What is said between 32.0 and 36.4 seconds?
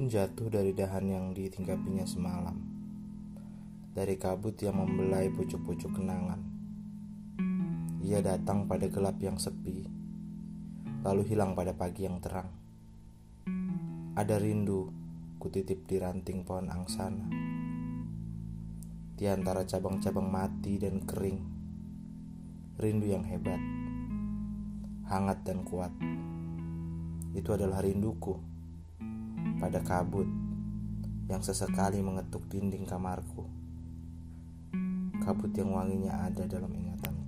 mengetuk dinding kamarku. Kabut yang wanginya